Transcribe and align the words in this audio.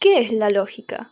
¿Qué 0.00 0.20
es 0.20 0.30
la 0.30 0.48
lógica? 0.48 1.10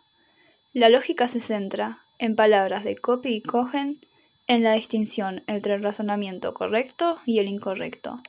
La 0.72 0.88
lógica 0.88 1.26
se 1.26 1.40
centra, 1.40 1.98
en 2.20 2.36
palabras 2.36 2.84
de 2.84 2.96
Copy 2.96 3.34
y 3.34 3.42
Cohen, 3.42 3.98
en 4.46 4.62
la 4.62 4.74
distinción 4.74 5.42
entre 5.48 5.74
el 5.74 5.82
razonamiento 5.82 6.54
correcto 6.54 7.18
y 7.26 7.40
el 7.40 7.48
incorrecto. 7.48 8.20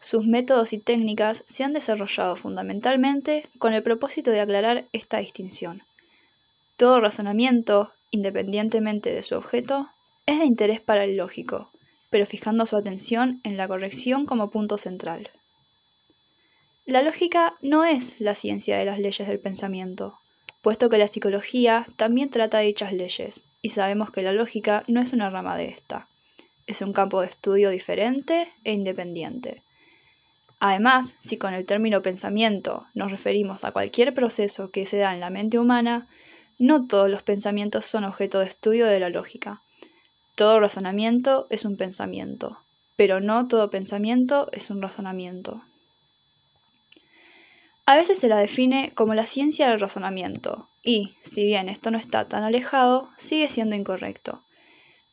Sus 0.00 0.26
métodos 0.26 0.72
y 0.72 0.78
técnicas 0.78 1.44
se 1.46 1.62
han 1.62 1.74
desarrollado 1.74 2.36
fundamentalmente 2.36 3.42
con 3.58 3.74
el 3.74 3.82
propósito 3.82 4.30
de 4.30 4.40
aclarar 4.40 4.86
esta 4.94 5.18
distinción. 5.18 5.82
Todo 6.78 7.02
razonamiento, 7.02 7.92
independientemente 8.10 9.12
de 9.12 9.22
su 9.22 9.34
objeto, 9.34 9.88
es 10.24 10.38
de 10.38 10.46
interés 10.46 10.80
para 10.80 11.04
el 11.04 11.18
lógico, 11.18 11.70
pero 12.08 12.24
fijando 12.24 12.64
su 12.64 12.78
atención 12.78 13.42
en 13.44 13.58
la 13.58 13.68
corrección 13.68 14.24
como 14.24 14.48
punto 14.48 14.78
central. 14.78 15.28
La 16.88 17.02
lógica 17.02 17.52
no 17.60 17.84
es 17.84 18.18
la 18.18 18.34
ciencia 18.34 18.78
de 18.78 18.86
las 18.86 18.98
leyes 18.98 19.28
del 19.28 19.38
pensamiento, 19.38 20.18
puesto 20.62 20.88
que 20.88 20.96
la 20.96 21.06
psicología 21.06 21.86
también 21.96 22.30
trata 22.30 22.60
dichas 22.60 22.94
leyes, 22.94 23.44
y 23.60 23.68
sabemos 23.68 24.10
que 24.10 24.22
la 24.22 24.32
lógica 24.32 24.84
no 24.86 25.02
es 25.02 25.12
una 25.12 25.28
rama 25.28 25.58
de 25.58 25.66
esta. 25.66 26.08
Es 26.66 26.80
un 26.80 26.94
campo 26.94 27.20
de 27.20 27.26
estudio 27.26 27.68
diferente 27.68 28.48
e 28.64 28.72
independiente. 28.72 29.60
Además, 30.60 31.14
si 31.20 31.36
con 31.36 31.52
el 31.52 31.66
término 31.66 32.00
pensamiento 32.00 32.86
nos 32.94 33.10
referimos 33.10 33.64
a 33.64 33.72
cualquier 33.72 34.14
proceso 34.14 34.70
que 34.70 34.86
se 34.86 34.96
da 34.96 35.12
en 35.12 35.20
la 35.20 35.28
mente 35.28 35.58
humana, 35.58 36.06
no 36.58 36.86
todos 36.86 37.10
los 37.10 37.22
pensamientos 37.22 37.84
son 37.84 38.04
objeto 38.04 38.38
de 38.38 38.46
estudio 38.46 38.86
de 38.86 38.98
la 38.98 39.10
lógica. 39.10 39.60
Todo 40.36 40.58
razonamiento 40.58 41.48
es 41.50 41.66
un 41.66 41.76
pensamiento, 41.76 42.56
pero 42.96 43.20
no 43.20 43.46
todo 43.46 43.68
pensamiento 43.68 44.48
es 44.52 44.70
un 44.70 44.80
razonamiento. 44.80 45.60
A 47.88 47.96
veces 47.96 48.18
se 48.18 48.28
la 48.28 48.36
define 48.36 48.92
como 48.94 49.14
la 49.14 49.24
ciencia 49.24 49.70
del 49.70 49.80
razonamiento, 49.80 50.68
y, 50.82 51.16
si 51.22 51.46
bien 51.46 51.70
esto 51.70 51.90
no 51.90 51.96
está 51.96 52.28
tan 52.28 52.44
alejado, 52.44 53.08
sigue 53.16 53.48
siendo 53.48 53.76
incorrecto. 53.76 54.42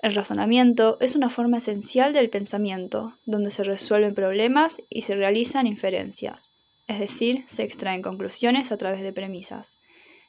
El 0.02 0.14
razonamiento 0.14 0.98
es 1.00 1.16
una 1.16 1.30
forma 1.30 1.60
esencial 1.60 2.12
del 2.12 2.30
pensamiento, 2.30 3.14
donde 3.26 3.50
se 3.50 3.64
resuelven 3.64 4.14
problemas 4.14 4.82
y 4.90 5.04
se 5.04 5.16
realizan 5.16 5.68
inferencias, 5.68 6.50
es 6.90 7.00
decir, 7.00 7.46
se 7.48 7.64
extraen 7.64 8.02
conclusiones 8.02 8.74
a 8.74 8.78
través 8.78 9.04
de 9.04 9.14
premisas. 9.14 9.78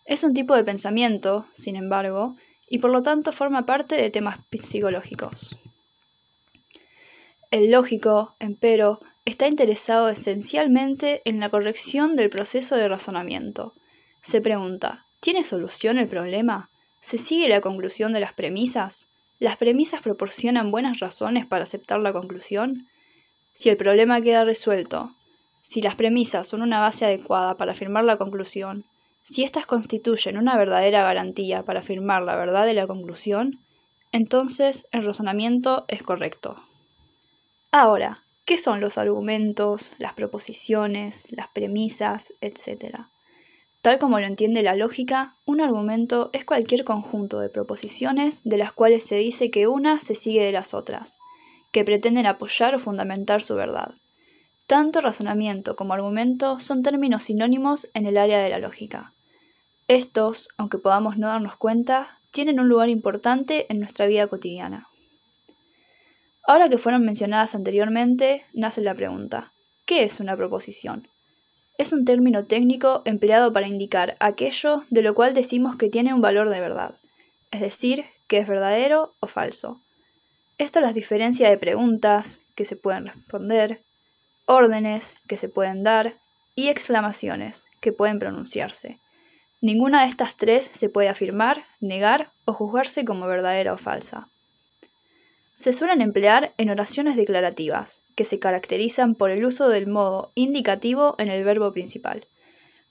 Es 0.05 0.23
un 0.23 0.33
tipo 0.33 0.55
de 0.55 0.63
pensamiento, 0.63 1.47
sin 1.53 1.75
embargo, 1.75 2.37
y 2.71 2.79
por 2.79 2.93
lo 2.93 3.03
tanto 3.03 3.33
forma 3.33 3.67
parte 3.67 3.97
de 3.97 4.11
temas 4.11 4.39
psicológicos. 4.53 5.57
El 7.51 7.73
lógico, 7.73 8.37
empero, 8.39 9.01
está 9.27 9.49
interesado 9.49 10.09
esencialmente 10.09 11.21
en 11.25 11.41
la 11.41 11.51
corrección 11.51 12.15
del 12.15 12.31
proceso 12.31 12.77
de 12.77 12.89
razonamiento. 12.89 13.73
Se 14.23 14.41
pregunta, 14.41 15.05
¿tiene 15.21 15.43
solución 15.43 15.99
el 15.99 16.07
problema? 16.07 16.71
¿Se 17.01 17.19
sigue 17.19 17.49
la 17.49 17.61
conclusión 17.61 18.13
de 18.13 18.21
las 18.21 18.33
premisas? 18.33 19.09
¿Las 19.41 19.57
premisas 19.57 20.01
proporcionan 20.01 20.71
buenas 20.71 21.01
razones 21.01 21.45
para 21.45 21.65
aceptar 21.65 21.99
la 21.99 22.13
conclusión? 22.13 22.87
Si 23.53 23.69
el 23.69 23.77
problema 23.77 24.23
queda 24.23 24.45
resuelto, 24.45 25.11
si 25.61 25.83
las 25.83 25.97
premisas 25.97 26.47
son 26.47 26.63
una 26.63 26.79
base 26.79 27.05
adecuada 27.05 27.57
para 27.57 27.73
afirmar 27.73 28.05
la 28.05 28.17
conclusión, 28.17 28.85
si 29.25 29.43
éstas 29.43 29.67
constituyen 29.67 30.39
una 30.39 30.57
verdadera 30.57 31.03
garantía 31.03 31.65
para 31.65 31.81
afirmar 31.81 32.23
la 32.23 32.37
verdad 32.37 32.65
de 32.65 32.75
la 32.75 32.87
conclusión, 32.87 33.59
entonces 34.13 34.87
el 34.93 35.05
razonamiento 35.05 35.85
es 35.89 36.05
correcto. 36.05 36.57
Ahora, 37.73 38.23
¿qué 38.47 38.59
son 38.59 38.81
los 38.81 38.97
argumentos, 38.97 39.93
las 39.99 40.15
proposiciones, 40.15 41.25
las 41.31 41.49
premisas, 41.49 42.33
etcétera? 42.41 43.09
Tal 43.83 43.99
como 43.99 44.21
lo 44.21 44.27
entiende 44.27 44.63
la 44.63 44.77
lógica, 44.77 45.35
un 45.45 45.61
argumento 45.61 46.31
es 46.33 46.45
cualquier 46.45 46.85
conjunto 46.85 47.41
de 47.41 47.49
proposiciones 47.49 48.43
de 48.45 48.57
las 48.57 48.73
cuales 48.73 49.05
se 49.05 49.17
dice 49.17 49.51
que 49.51 49.67
una 49.67 50.01
se 50.01 50.15
sigue 50.15 50.45
de 50.45 50.53
las 50.53 50.75
otras, 50.75 51.19
que 51.73 51.85
pretenden 51.85 52.27
apoyar 52.27 52.75
o 52.77 52.79
fundamentar 52.79 53.43
su 53.43 53.57
verdad. 53.57 53.95
Tanto 54.69 55.01
razonamiento 55.01 55.75
como 55.75 55.95
argumento 55.95 56.61
son 56.61 56.85
términos 56.85 57.25
sinónimos 57.25 57.89
en 57.95 58.07
el 58.07 58.17
área 58.17 58.39
de 58.39 58.49
la 58.49 58.59
lógica. 58.59 59.13
Estos, 59.89 60.49
aunque 60.57 60.79
podamos 60.79 61.19
no 61.19 61.29
darnos 61.29 61.57
cuenta, 61.57 62.19
tienen 62.31 62.61
un 62.61 62.69
lugar 62.69 62.91
importante 62.91 63.67
en 63.71 63.81
nuestra 63.81 64.07
vida 64.07 64.29
cotidiana. 64.29 64.89
Ahora 66.49 66.69
que 66.69 66.79
fueron 66.79 67.05
mencionadas 67.05 67.57
anteriormente, 67.57 68.45
nace 68.55 68.81
la 68.81 68.95
pregunta, 68.95 69.51
¿qué 69.85 70.05
es 70.05 70.21
una 70.21 70.37
proposición? 70.37 71.09
Es 71.77 71.93
un 71.93 72.05
término 72.05 72.45
técnico 72.45 73.03
empleado 73.05 73.53
para 73.53 73.67
indicar 73.67 74.17
aquello 74.21 74.85
de 74.89 75.03
lo 75.03 75.17
cual 75.17 75.35
decimos 75.35 75.75
que 75.75 75.89
tiene 75.89 76.15
un 76.15 76.21
valor 76.21 76.49
de 76.49 76.61
verdad, 76.61 76.95
es 77.51 77.61
decir, 77.61 78.05
que 78.29 78.39
es 78.39 78.47
verdadero 78.47 79.13
o 79.19 79.27
falso. 79.27 79.81
Esto 80.57 80.81
las 80.81 80.95
diferencia 80.95 81.51
de 81.51 81.59
preguntas, 81.59 82.43
que 82.55 82.65
se 82.65 82.77
pueden 82.77 83.07
responder, 83.07 83.81
órdenes, 84.47 85.17
que 85.27 85.37
se 85.37 85.49
pueden 85.49 85.83
dar, 85.83 86.15
y 86.55 86.69
exclamaciones, 86.69 87.67
que 87.81 87.93
pueden 87.93 88.21
pronunciarse. 88.21 89.01
Ninguna 89.61 90.03
de 90.03 90.11
estas 90.11 90.37
tres 90.37 90.71
se 90.73 90.89
puede 90.89 91.09
afirmar, 91.09 91.65
negar 91.81 92.31
o 92.45 92.53
juzgarse 92.53 93.05
como 93.05 93.27
verdadera 93.27 93.75
o 93.75 93.79
falsa 93.79 94.29
se 95.57 95.73
suelen 95.73 96.03
emplear 96.03 96.53
en 96.59 96.69
oraciones 96.69 97.17
declarativas, 97.17 98.03
que 98.15 98.25
se 98.25 98.39
caracterizan 98.39 99.15
por 99.15 99.31
el 99.31 99.45
uso 99.45 99.71
del 99.71 99.87
modo 99.87 100.31
indicativo 100.35 101.17
en 101.19 101.31
el 101.31 101.45
verbo 101.45 101.73
principal. 101.73 102.27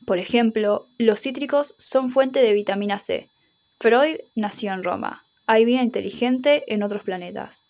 Por 0.06 0.18
ejemplo, 0.18 0.88
los 0.98 1.22
cítricos 1.22 1.76
son 1.78 2.09
fuente 2.09 2.42
de 2.42 2.53
vitamina 2.53 2.98
C. 2.98 3.30
Freud 3.80 4.18
nació 4.34 4.74
en 4.74 4.84
Roma. 4.84 5.24
Hay 5.46 5.64
vida 5.64 5.84
inteligente 5.84 6.64
en 6.68 6.81
otros 6.81 7.03
planetas. 7.03 7.64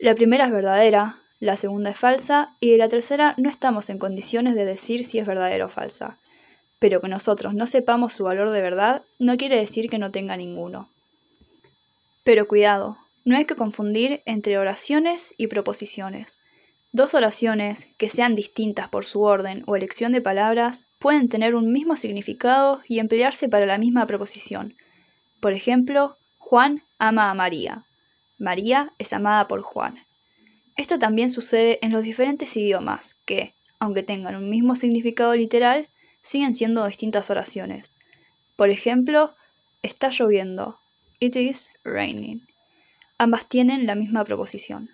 La 0.00 0.16
primera 0.16 0.46
es 0.46 0.50
verdadera, 0.50 1.18
la 1.38 1.56
segunda 1.56 1.90
es 1.90 1.98
falsa 1.98 2.56
y 2.58 2.72
de 2.72 2.78
la 2.78 2.88
tercera 2.88 3.34
no 3.36 3.48
estamos 3.48 3.90
en 3.90 3.98
condiciones 3.98 4.56
de 4.56 4.64
decir 4.64 5.06
si 5.06 5.20
es 5.20 5.26
verdadera 5.26 5.66
o 5.66 5.68
falsa. 5.68 6.18
Pero 6.80 7.00
que 7.00 7.08
nosotros 7.08 7.54
no 7.54 7.68
sepamos 7.68 8.12
su 8.12 8.24
valor 8.24 8.50
de 8.50 8.60
verdad 8.60 9.02
no 9.20 9.36
quiere 9.36 9.56
decir 9.56 9.88
que 9.88 9.98
no 9.98 10.10
tenga 10.10 10.36
ninguno. 10.36 10.88
Pero 12.24 12.48
cuidado, 12.48 12.96
no 13.24 13.36
hay 13.36 13.44
que 13.44 13.56
confundir 13.56 14.22
entre 14.26 14.58
oraciones 14.58 15.34
y 15.38 15.46
proposiciones. 15.46 16.40
Dos 16.92 17.14
oraciones, 17.14 17.88
que 17.96 18.08
sean 18.08 18.34
distintas 18.34 18.88
por 18.88 19.04
su 19.04 19.22
orden 19.22 19.62
o 19.66 19.76
elección 19.76 20.12
de 20.12 20.20
palabras, 20.20 20.86
pueden 20.98 21.28
tener 21.28 21.54
un 21.54 21.72
mismo 21.72 21.96
significado 21.96 22.82
y 22.86 22.98
emplearse 22.98 23.48
para 23.48 23.64
la 23.64 23.78
misma 23.78 24.06
proposición. 24.06 24.74
Por 25.40 25.52
ejemplo, 25.54 26.16
Juan 26.38 26.82
ama 26.98 27.30
a 27.30 27.34
María. 27.34 27.84
María 28.38 28.92
es 28.98 29.12
amada 29.12 29.48
por 29.48 29.62
Juan. 29.62 29.98
Esto 30.76 30.98
también 30.98 31.30
sucede 31.30 31.78
en 31.80 31.92
los 31.92 32.02
diferentes 32.02 32.56
idiomas, 32.56 33.16
que, 33.24 33.54
aunque 33.78 34.02
tengan 34.02 34.36
un 34.36 34.50
mismo 34.50 34.76
significado 34.76 35.34
literal, 35.34 35.88
siguen 36.20 36.54
siendo 36.54 36.86
distintas 36.86 37.30
oraciones. 37.30 37.96
Por 38.56 38.68
ejemplo, 38.68 39.32
está 39.82 40.10
lloviendo. 40.10 40.78
It 41.20 41.36
is 41.36 41.70
raining 41.84 42.42
ambas 43.22 43.48
tienen 43.48 43.86
la 43.86 43.94
misma 43.94 44.24
proposición. 44.24 44.90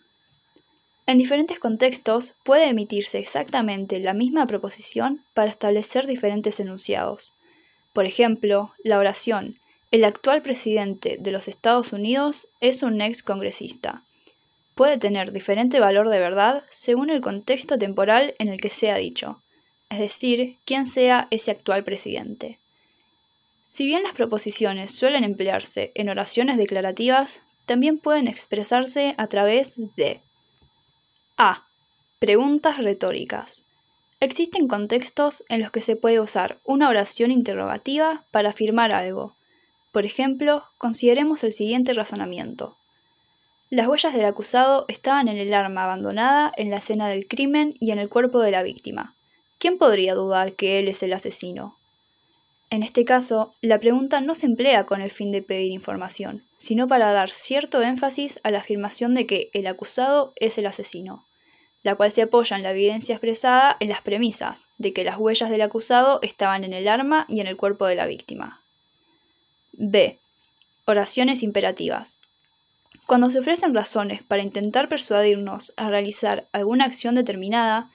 En 1.06 1.16
diferentes 1.16 1.58
contextos 1.58 2.34
puede 2.44 2.68
emitirse 2.68 3.18
exactamente 3.18 3.98
la 4.00 4.12
misma 4.12 4.46
proposición 4.46 5.22
para 5.32 5.50
establecer 5.50 6.06
diferentes 6.06 6.60
enunciados. 6.60 7.32
Por 7.94 8.04
ejemplo, 8.04 8.72
la 8.84 8.98
oración 8.98 9.56
el 9.90 10.04
actual 10.04 10.42
presidente 10.42 11.16
de 11.18 11.32
los 11.32 11.48
Estados 11.48 11.94
Unidos 11.94 12.48
es 12.60 12.82
un 12.82 13.00
ex 13.00 13.22
congresista. 13.22 14.02
Puede 14.74 14.98
tener 14.98 15.32
diferente 15.32 15.80
valor 15.80 16.10
de 16.10 16.18
verdad 16.18 16.62
según 16.68 17.08
el 17.08 17.22
contexto 17.22 17.78
temporal 17.78 18.34
en 18.38 18.48
el 18.48 18.60
que 18.60 18.68
sea 18.68 18.96
dicho, 18.96 19.40
es 19.88 19.98
decir, 19.98 20.56
quién 20.66 20.84
sea 20.84 21.26
ese 21.30 21.50
actual 21.50 21.84
presidente. 21.84 22.58
Si 23.62 23.86
bien 23.86 24.02
las 24.02 24.12
proposiciones 24.12 24.90
suelen 24.90 25.24
emplearse 25.24 25.90
en 25.94 26.10
oraciones 26.10 26.58
declarativas, 26.58 27.40
también 27.68 27.98
pueden 27.98 28.26
expresarse 28.28 29.14
a 29.18 29.26
través 29.28 29.74
de 29.94 30.20
A. 31.36 31.62
Preguntas 32.18 32.78
retóricas. 32.78 33.62
Existen 34.20 34.66
contextos 34.66 35.44
en 35.50 35.60
los 35.60 35.70
que 35.70 35.82
se 35.82 35.94
puede 35.94 36.18
usar 36.18 36.56
una 36.64 36.88
oración 36.88 37.30
interrogativa 37.30 38.24
para 38.32 38.50
afirmar 38.50 38.92
algo. 38.92 39.34
Por 39.92 40.06
ejemplo, 40.06 40.64
consideremos 40.78 41.44
el 41.44 41.52
siguiente 41.52 41.92
razonamiento. 41.92 42.74
Las 43.70 43.86
huellas 43.86 44.14
del 44.14 44.24
acusado 44.24 44.86
estaban 44.88 45.28
en 45.28 45.36
el 45.36 45.52
arma 45.52 45.84
abandonada 45.84 46.50
en 46.56 46.70
la 46.70 46.78
escena 46.78 47.06
del 47.06 47.28
crimen 47.28 47.76
y 47.78 47.90
en 47.90 47.98
el 47.98 48.08
cuerpo 48.08 48.40
de 48.40 48.50
la 48.50 48.62
víctima. 48.62 49.14
¿Quién 49.58 49.76
podría 49.76 50.14
dudar 50.14 50.54
que 50.54 50.78
él 50.78 50.88
es 50.88 51.02
el 51.02 51.12
asesino? 51.12 51.77
En 52.70 52.82
este 52.82 53.04
caso, 53.04 53.54
la 53.62 53.80
pregunta 53.80 54.20
no 54.20 54.34
se 54.34 54.46
emplea 54.46 54.84
con 54.84 55.00
el 55.00 55.10
fin 55.10 55.32
de 55.32 55.42
pedir 55.42 55.72
información, 55.72 56.44
sino 56.58 56.86
para 56.86 57.12
dar 57.12 57.30
cierto 57.30 57.82
énfasis 57.82 58.40
a 58.42 58.50
la 58.50 58.58
afirmación 58.58 59.14
de 59.14 59.26
que 59.26 59.50
el 59.54 59.66
acusado 59.66 60.32
es 60.36 60.58
el 60.58 60.66
asesino. 60.66 61.24
la 61.82 61.94
cual 61.94 62.10
se 62.10 62.22
apoya 62.22 62.56
en 62.56 62.62
la 62.62 62.72
evidencia 62.72 63.14
expresada 63.14 63.76
en 63.80 63.88
las 63.88 64.02
premisas 64.02 64.66
de 64.78 64.92
que 64.92 65.04
las 65.04 65.16
huellas 65.16 65.50
del 65.50 65.62
acusado 65.62 66.18
estaban 66.22 66.64
en 66.64 66.72
el 66.72 66.88
arma 66.88 67.24
y 67.28 67.40
en 67.40 67.46
el 67.46 67.56
cuerpo 67.56 67.86
de 67.86 67.94
la 67.94 68.06
víctima. 68.06 68.60
B. 69.72 70.18
Oraciones 70.86 71.42
imperativas. 71.42 72.20
Cuando 73.06 73.30
se 73.30 73.38
ofrecen 73.38 73.74
razones 73.74 74.22
para 74.22 74.42
intentar 74.42 74.88
persuadirnos 74.88 75.72
a 75.76 75.88
realizar 75.88 76.46
alguna 76.52 76.84
acción 76.84 77.14
determinada, 77.14 77.88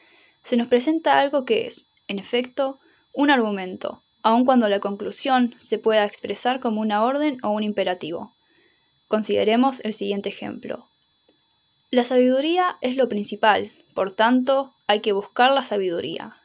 se 0.44 0.58
nos 0.58 0.68
presenta 0.68 1.20
algo 1.20 1.46
que 1.46 1.68
es, 1.68 1.88
en 2.08 2.20
efecto, 2.20 2.80
un 3.14 3.30
argumento, 3.30 4.02
aun 4.24 4.46
cuando 4.46 4.68
la 4.70 4.80
conclusión 4.80 5.54
se 5.60 5.78
pueda 5.78 6.06
expresar 6.06 6.60
como 6.60 6.82
una 6.82 7.04
orden 7.04 7.38
o 7.44 7.50
un 7.50 7.64
imperativo. 7.64 8.34
Consideremos 9.08 9.82
el 9.82 9.94
siguiente 9.94 10.30
ejemplo. 10.30 10.88
La 11.92 12.04
sabiduría 12.04 12.78
es 12.82 12.96
lo 12.96 13.08
principal, 13.08 13.72
por 13.94 14.16
tanto, 14.16 14.74
hay 14.88 15.02
que 15.02 15.12
buscar 15.12 15.52
la 15.52 15.64
sabiduría. 15.64 16.36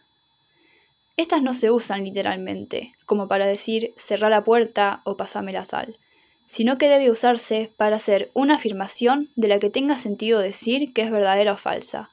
Estas 1.17 1.43
no 1.43 1.55
se 1.55 1.71
usan 1.71 2.05
literalmente, 2.05 2.93
como 3.07 3.27
para 3.27 3.47
decir 3.47 3.93
cerrar 3.97 4.31
la 4.31 4.45
puerta 4.45 5.01
o 5.05 5.17
pasame 5.17 5.53
la 5.53 5.65
sal, 5.65 5.97
sino 6.47 6.79
que 6.79 6.89
debe 6.89 7.11
usarse 7.11 7.73
para 7.77 7.97
hacer 7.97 8.29
una 8.35 8.57
afirmación 8.57 9.29
de 9.35 9.49
la 9.49 9.59
que 9.59 9.71
tenga 9.71 9.97
sentido 9.97 10.39
decir 10.41 10.93
que 10.93 11.03
es 11.03 11.11
verdadera 11.11 11.55
o 11.55 11.57
falsa. 11.57 12.09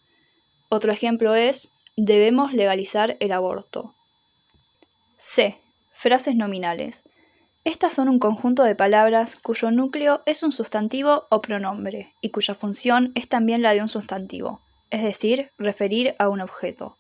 Otro 0.70 0.92
ejemplo 0.92 1.36
es, 1.36 1.72
debemos 1.98 2.54
legalizar 2.54 3.18
el 3.20 3.32
aborto. 3.32 3.94
C. 5.18 5.58
Frases 5.94 6.36
nominales. 6.36 7.10
Estas 7.64 7.94
son 7.94 8.10
un 8.10 8.20
conjunto 8.20 8.64
de 8.64 8.76
palabras 8.76 9.36
cuyo 9.36 9.72
núcleo 9.72 10.22
es 10.26 10.44
un 10.44 10.52
sustantivo 10.52 11.26
o 11.30 11.42
pronombre 11.42 12.14
y 12.22 12.30
cuya 12.30 12.54
función 12.54 13.12
es 13.16 13.28
también 13.28 13.62
la 13.62 13.74
de 13.74 13.82
un 13.82 13.90
sustantivo, 13.90 14.62
es 14.92 15.02
decir, 15.02 15.50
referir 15.58 16.16
a 16.20 16.30
un 16.30 16.42
objeto. 16.42 16.96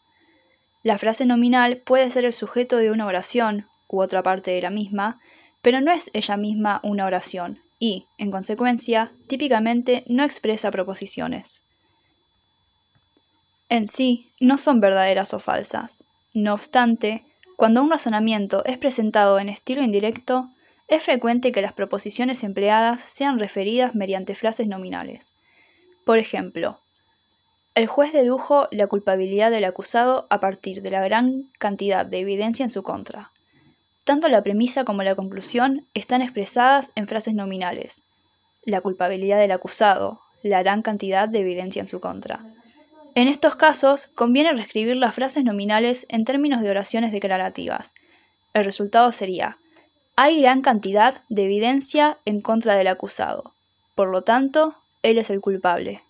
La 0.81 0.97
frase 0.97 1.25
nominal 1.25 1.77
puede 1.77 2.09
ser 2.09 2.25
el 2.25 2.33
sujeto 2.33 2.77
de 2.77 2.91
una 2.91 3.05
oración 3.05 3.65
u 3.87 4.01
otra 4.01 4.23
parte 4.23 4.51
de 4.51 4.61
la 4.61 4.69
misma, 4.69 5.19
pero 5.61 5.81
no 5.81 5.91
es 5.91 6.09
ella 6.13 6.37
misma 6.37 6.79
una 6.83 7.05
oración 7.05 7.59
y, 7.79 8.05
en 8.17 8.31
consecuencia, 8.31 9.11
típicamente 9.27 10.03
no 10.07 10.23
expresa 10.23 10.71
proposiciones. 10.71 11.63
En 13.69 13.87
sí, 13.87 14.31
no 14.39 14.57
son 14.57 14.79
verdaderas 14.79 15.33
o 15.33 15.39
falsas. 15.39 16.03
No 16.33 16.53
obstante, 16.53 17.23
cuando 17.55 17.81
un 17.81 17.89
razonamiento 17.89 18.65
es 18.65 18.77
presentado 18.77 19.39
en 19.39 19.49
estilo 19.49 19.81
indirecto, 19.81 20.49
es 20.87 21.03
frecuente 21.03 21.51
que 21.51 21.61
las 21.61 21.73
proposiciones 21.73 22.43
empleadas 22.43 23.01
sean 23.01 23.39
referidas 23.39 23.95
mediante 23.95 24.35
frases 24.35 24.67
nominales. 24.67 25.31
Por 26.05 26.19
ejemplo, 26.19 26.79
el 27.73 27.87
juez 27.87 28.13
dedujo 28.13 28.67
la 28.71 28.87
culpabilidad 28.87 29.51
del 29.51 29.65
acusado 29.65 30.27
a 30.29 30.39
partir 30.39 30.81
de 30.81 30.91
la 30.91 31.01
gran 31.01 31.49
cantidad 31.59 32.05
de 32.05 32.19
evidencia 32.19 32.63
en 32.63 32.71
su 32.71 32.83
contra. 32.83 33.31
Tanto 34.05 34.29
la 34.29 34.43
premisa 34.43 34.85
como 34.85 35.03
la 35.03 35.15
conclusión 35.15 35.85
están 35.93 36.21
expresadas 36.21 36.91
en 36.95 37.07
frases 37.07 37.33
nominales. 37.33 38.01
La 38.63 38.81
culpabilidad 38.81 39.39
del 39.39 39.51
acusado, 39.51 40.21
la 40.43 40.61
gran 40.61 40.83
cantidad 40.83 41.27
de 41.27 41.39
evidencia 41.39 41.81
en 41.81 41.87
su 41.87 41.99
contra. 41.99 42.39
En 43.15 43.29
estos 43.29 43.55
casos, 43.55 44.07
conviene 44.13 44.51
reescribir 44.51 44.97
las 44.97 45.15
frases 45.15 45.45
nominales 45.45 46.05
en 46.09 46.25
términos 46.25 46.61
de 46.61 46.69
oraciones 46.69 47.13
declarativas. 47.13 47.95
El 48.53 48.65
resultado 48.65 49.13
sería 49.13 49.57
hay 50.17 50.41
gran 50.41 50.61
cantidad 50.61 51.21
de 51.29 51.45
evidencia 51.45 52.17
en 52.25 52.41
contra 52.41 52.75
del 52.75 52.87
acusado. 52.87 53.53
Por 53.95 54.09
lo 54.09 54.23
tanto, 54.23 54.75
él 55.01 55.17
es 55.17 55.29
el 55.29 55.39
culpable. 55.39 56.01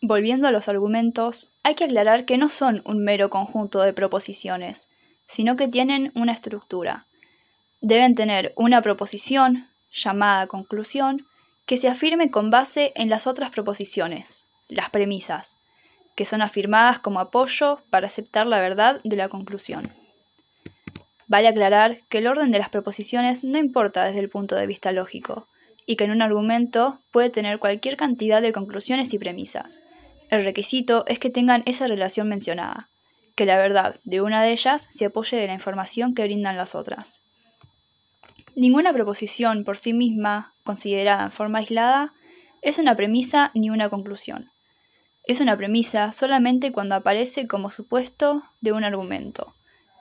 Volviendo 0.00 0.48
a 0.48 0.52
los 0.52 0.68
argumentos, 0.68 1.48
hay 1.62 1.76
que 1.76 1.84
aclarar 1.84 2.24
que 2.24 2.38
no 2.38 2.48
son 2.48 2.82
un 2.84 3.04
mero 3.04 3.30
conjunto 3.30 3.80
de 3.80 3.92
proposiciones, 3.92 4.88
sino 5.28 5.56
que 5.56 5.68
tienen 5.68 6.10
una 6.16 6.32
estructura. 6.32 7.04
Deben 7.80 8.16
tener 8.16 8.52
una 8.56 8.82
proposición, 8.82 9.68
llamada 9.92 10.48
conclusión, 10.48 11.24
que 11.66 11.76
se 11.76 11.88
afirme 11.88 12.32
con 12.32 12.50
base 12.50 12.92
en 12.96 13.10
las 13.10 13.28
otras 13.28 13.50
proposiciones, 13.50 14.44
las 14.68 14.90
premisas, 14.90 15.58
que 16.18 16.24
son 16.24 16.42
afirmadas 16.42 16.98
como 16.98 17.20
apoyo 17.20 17.78
para 17.90 18.08
aceptar 18.08 18.44
la 18.44 18.60
verdad 18.60 19.00
de 19.04 19.14
la 19.14 19.28
conclusión. 19.28 19.88
Vale 21.28 21.46
aclarar 21.46 21.98
que 22.08 22.18
el 22.18 22.26
orden 22.26 22.50
de 22.50 22.58
las 22.58 22.70
proposiciones 22.70 23.44
no 23.44 23.56
importa 23.56 24.02
desde 24.02 24.18
el 24.18 24.28
punto 24.28 24.56
de 24.56 24.66
vista 24.66 24.90
lógico, 24.90 25.46
y 25.86 25.94
que 25.94 26.02
en 26.02 26.10
un 26.10 26.20
argumento 26.20 26.98
puede 27.12 27.28
tener 27.28 27.60
cualquier 27.60 27.96
cantidad 27.96 28.42
de 28.42 28.52
conclusiones 28.52 29.14
y 29.14 29.20
premisas. 29.20 29.78
El 30.28 30.42
requisito 30.42 31.04
es 31.06 31.20
que 31.20 31.30
tengan 31.30 31.62
esa 31.66 31.86
relación 31.86 32.28
mencionada, 32.28 32.88
que 33.36 33.46
la 33.46 33.56
verdad 33.56 33.94
de 34.02 34.20
una 34.20 34.42
de 34.42 34.50
ellas 34.50 34.88
se 34.90 35.04
apoye 35.04 35.36
de 35.36 35.46
la 35.46 35.54
información 35.54 36.16
que 36.16 36.24
brindan 36.24 36.56
las 36.56 36.74
otras. 36.74 37.20
Ninguna 38.56 38.92
proposición 38.92 39.62
por 39.62 39.78
sí 39.78 39.92
misma, 39.92 40.52
considerada 40.64 41.26
en 41.26 41.30
forma 41.30 41.60
aislada, 41.60 42.12
es 42.60 42.78
una 42.78 42.96
premisa 42.96 43.52
ni 43.54 43.70
una 43.70 43.88
conclusión. 43.88 44.50
Es 45.28 45.40
una 45.40 45.58
premisa 45.58 46.12
solamente 46.14 46.72
cuando 46.72 46.94
aparece 46.94 47.46
como 47.46 47.70
supuesto 47.70 48.42
de 48.62 48.72
un 48.72 48.82
argumento 48.82 49.54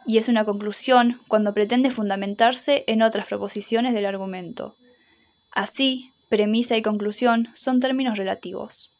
y 0.05 0.19
es 0.19 0.29
una 0.29 0.45
conclusión 0.45 1.19
cuando 1.27 1.53
pretende 1.53 1.91
fundamentarse 1.91 2.85
en 2.87 3.01
otras 3.01 3.27
proposiciones 3.27 3.93
del 3.93 4.05
argumento. 4.05 4.77
Así, 5.51 6.13
premisa 6.29 6.77
y 6.77 6.81
conclusión 6.81 7.49
son 7.53 7.81
términos 7.81 8.17
relativos. 8.17 8.93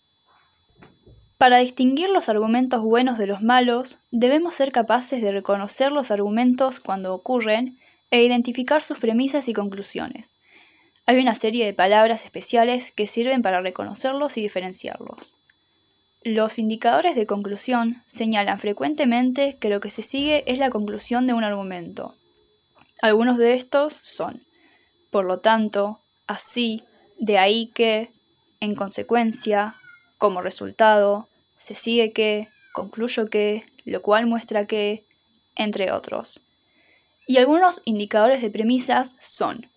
Para 1.38 1.60
distinguir 1.60 2.10
los 2.10 2.28
argumentos 2.28 2.82
buenos 2.82 3.18
de 3.18 3.28
los 3.28 3.42
malos, 3.42 4.00
debemos 4.12 4.54
ser 4.54 4.74
capaces 4.74 5.22
de 5.22 5.32
reconocer 5.32 5.94
los 5.94 6.12
argumentos 6.12 6.82
cuando 6.82 7.14
ocurren 7.14 7.80
e 8.12 8.22
identificar 8.22 8.84
sus 8.84 9.00
premisas 9.00 9.48
y 9.48 9.54
conclusiones. 9.54 10.36
Hay 11.06 11.20
una 11.20 11.36
serie 11.36 11.64
de 11.64 11.74
palabras 11.74 12.26
especiales 12.26 12.92
que 12.92 13.08
sirven 13.08 13.42
para 13.42 13.62
reconocerlos 13.62 14.36
y 14.36 14.42
diferenciarlos. 14.42 15.38
Los 16.28 16.60
indicadores 16.60 17.16
de 17.16 17.26
conclusión 17.26 18.04
señalan 18.06 18.60
frecuentemente 18.60 19.56
que 19.62 19.70
lo 19.70 19.80
que 19.80 19.90
se 19.90 20.02
sigue 20.02 20.44
es 20.52 20.60
la 20.60 20.70
conclusión 20.70 21.26
de 21.26 21.32
un 21.32 21.46
argumento. 21.46 22.16
Algunos 23.02 23.38
de 23.38 23.54
estos 23.54 23.98
son, 24.04 24.44
por 25.10 25.24
lo 25.24 25.40
tanto, 25.40 26.02
así, 26.28 26.84
de 27.18 27.38
ahí 27.38 27.68
que, 27.68 28.10
en 28.60 28.76
consecuencia, 28.76 29.76
como 30.18 30.42
resultado, 30.42 31.30
se 31.56 31.76
sigue 31.76 32.12
que, 32.12 32.50
concluyo 32.74 33.30
que, 33.30 33.64
lo 33.86 34.02
cual 34.02 34.28
muestra 34.28 34.68
que, 34.68 35.06
entre 35.56 35.94
otros. 35.94 36.42
Y 37.26 37.38
algunos 37.38 37.82
indicadores 37.86 38.42
de 38.42 38.50
premisas 38.50 39.16
son, 39.22 39.70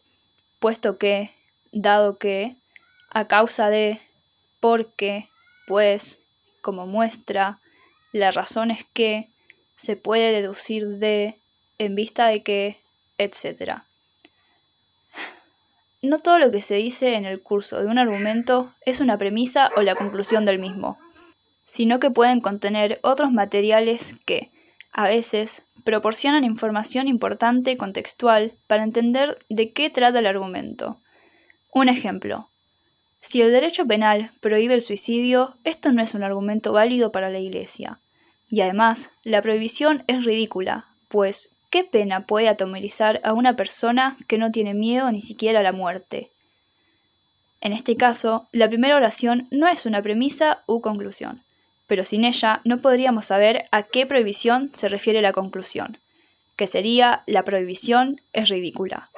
puesto 0.58 0.98
que, 0.98 1.30
dado 1.70 2.18
que, 2.18 2.56
a 3.08 3.28
causa 3.28 3.70
de, 3.70 4.00
porque, 4.58 5.28
pues, 5.68 6.20
como 6.60 6.86
muestra, 6.86 7.58
la 8.12 8.30
razón 8.30 8.70
es 8.70 8.84
que, 8.92 9.28
se 9.76 9.96
puede 9.96 10.32
deducir 10.32 10.86
de, 10.98 11.38
en 11.78 11.94
vista 11.94 12.26
de 12.26 12.42
que, 12.42 12.76
etc. 13.16 13.80
No 16.02 16.18
todo 16.18 16.38
lo 16.38 16.50
que 16.50 16.60
se 16.60 16.74
dice 16.74 17.14
en 17.14 17.24
el 17.24 17.40
curso 17.40 17.80
de 17.80 17.86
un 17.86 17.98
argumento 17.98 18.70
es 18.84 19.00
una 19.00 19.16
premisa 19.16 19.70
o 19.76 19.80
la 19.80 19.94
conclusión 19.94 20.44
del 20.44 20.58
mismo, 20.58 20.98
sino 21.64 21.98
que 21.98 22.10
pueden 22.10 22.42
contener 22.42 23.00
otros 23.02 23.32
materiales 23.32 24.16
que, 24.26 24.50
a 24.92 25.04
veces, 25.04 25.62
proporcionan 25.82 26.44
información 26.44 27.08
importante 27.08 27.78
contextual 27.78 28.52
para 28.66 28.84
entender 28.84 29.38
de 29.48 29.72
qué 29.72 29.88
trata 29.88 30.18
el 30.18 30.26
argumento. 30.26 30.98
Un 31.72 31.88
ejemplo. 31.88 32.48
Si 33.22 33.42
el 33.42 33.52
derecho 33.52 33.86
penal 33.86 34.30
prohíbe 34.40 34.74
el 34.74 34.82
suicidio, 34.82 35.54
esto 35.64 35.92
no 35.92 36.02
es 36.02 36.14
un 36.14 36.24
argumento 36.24 36.72
válido 36.72 37.12
para 37.12 37.28
la 37.28 37.38
Iglesia. 37.38 37.98
Y 38.48 38.62
además, 38.62 39.12
la 39.24 39.42
prohibición 39.42 40.04
es 40.06 40.24
ridícula, 40.24 40.86
pues 41.08 41.56
¿qué 41.70 41.84
pena 41.84 42.24
puede 42.24 42.48
atomizar 42.48 43.20
a 43.22 43.32
una 43.32 43.56
persona 43.56 44.16
que 44.26 44.38
no 44.38 44.50
tiene 44.50 44.74
miedo 44.74 45.12
ni 45.12 45.20
siquiera 45.20 45.60
a 45.60 45.62
la 45.62 45.72
muerte? 45.72 46.30
En 47.60 47.72
este 47.72 47.94
caso, 47.94 48.48
la 48.52 48.68
primera 48.68 48.96
oración 48.96 49.46
no 49.50 49.68
es 49.68 49.84
una 49.84 50.00
premisa 50.00 50.62
u 50.66 50.80
conclusión, 50.80 51.42
pero 51.86 52.04
sin 52.04 52.24
ella 52.24 52.62
no 52.64 52.78
podríamos 52.78 53.26
saber 53.26 53.64
a 53.70 53.82
qué 53.82 54.06
prohibición 54.06 54.70
se 54.72 54.88
refiere 54.88 55.20
la 55.20 55.34
conclusión, 55.34 55.98
que 56.56 56.66
sería 56.66 57.22
la 57.26 57.44
prohibición 57.44 58.18
es 58.32 58.48
ridícula. 58.48 59.10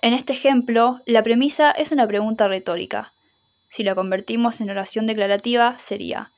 En 0.00 0.14
este 0.14 0.32
ejemplo, 0.32 1.00
la 1.04 1.22
premisa 1.22 1.70
es 1.70 1.92
una 1.92 2.06
pregunta 2.06 2.48
retórica, 2.48 3.12
si 3.76 3.82
la 3.82 3.94
convertimos 3.94 4.62
en 4.62 4.70
oración 4.70 5.06
declarativa, 5.06 5.78
sería, 5.78 6.30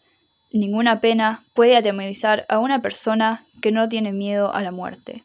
ninguna 0.51 0.99
pena 0.99 1.45
puede 1.55 1.77
atemorizar 1.77 2.45
a 2.49 2.59
una 2.59 2.83
persona 2.83 3.45
que 3.63 3.71
no 3.71 3.89
tiene 3.89 4.13
miedo 4.13 4.53
a 4.53 4.61
la 4.61 4.73
muerte. 4.73 5.23